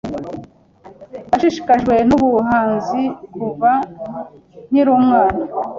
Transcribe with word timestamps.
Nashishikajwe 1.29 1.93
nubuhanzi 2.07 3.01
kuva 3.33 3.71
nkiri 4.69 4.89
umwana. 4.97 5.39